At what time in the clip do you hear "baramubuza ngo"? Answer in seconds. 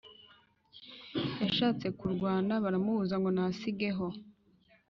2.63-3.29